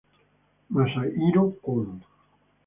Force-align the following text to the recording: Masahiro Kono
Masahiro 0.73 1.41
Kono 1.63 1.95